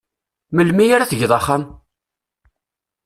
[0.55, 1.63] Melmi ara tgeḍ axxam?